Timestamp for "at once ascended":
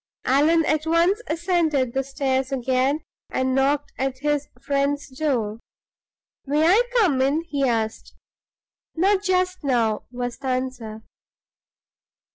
0.65-1.93